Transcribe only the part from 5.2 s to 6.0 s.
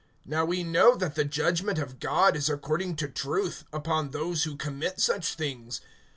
things.